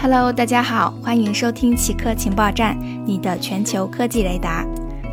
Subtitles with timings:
[0.00, 4.64] Hello，大家好，欢迎收听奇客情报站，你的全球科技雷达。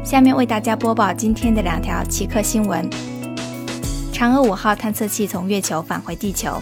[0.03, 2.87] 下面为大家播报今天的两条奇客新闻：
[4.13, 6.61] 嫦娥五号探测器从月球返回地球。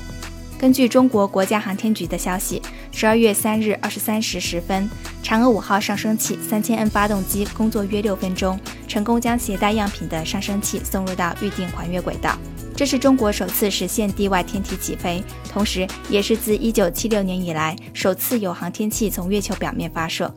[0.57, 2.62] 根据中国国家航天局的消息，
[2.94, 4.90] 十二月三日二十三时十分，
[5.21, 12.37] 嫦娥五号上升器三千 N 发动机工作约六分钟，成功将携带样品的上升器送入到预定环月轨道。
[12.76, 20.34] 这是中国首次实现地外天体起飞，同时也是自1976年以来首次有航天器从月球表面发射。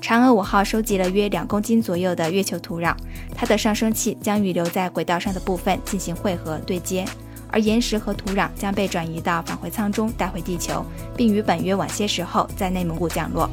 [0.00, 2.94] 嫦娥五号收集了约两公斤左右的月球土壤，
[3.34, 7.04] 它的上升器将与留在轨道上的部分进行汇合对接，
[7.48, 10.84] 而岩石和土壤将被转移到返回舱中带回地球，
[11.16, 13.48] 并于本月晚些时候在内蒙古降落。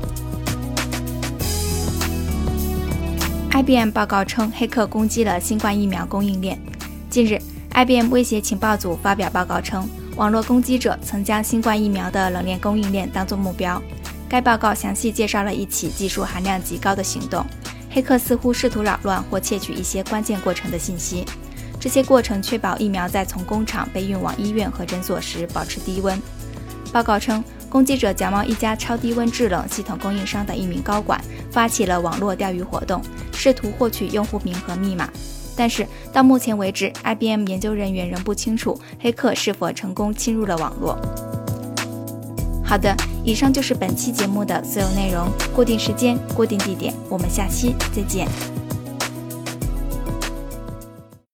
[3.51, 6.57] IBM 报告称，黑客攻击了新冠疫苗供应链。
[7.09, 7.37] 近日。
[7.73, 13.81] IBM 威胁情报组发表报告称，网络攻击者曾将新冠疫苗的冷链供应链当作目标。
[14.29, 17.45] 该报告详细介绍了一起技术含量极高的行动，
[17.89, 21.25] 黑客似乎试图扰乱或窃取一些关键过程的信息。
[21.79, 26.21] 这些过程确保疫苗在从工厂被运往医院和诊所时保持低温。
[26.91, 33.01] 报告称，攻击者假冒一家超低温制冷系统供应商的一名高管，发起了网络钓鱼活动，
[33.33, 35.09] 试图获取用户名和密码。
[35.61, 40.97] 但是到目前为止，IBM 研究人员仍不清楚黑客是否成功侵入了网络。
[42.65, 42.91] 好的，
[43.23, 45.27] 以上就是本期节目的所有内容。
[45.55, 48.27] 固定时间，固定地点，我们下期再见。